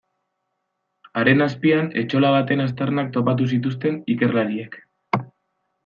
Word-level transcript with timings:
Haren 1.21 1.43
azpian 1.47 1.91
etxola 2.03 2.33
baten 2.37 2.65
aztarnak 2.65 3.13
topatu 3.19 3.51
zituzten 3.55 4.01
ikerlariek. 4.17 4.81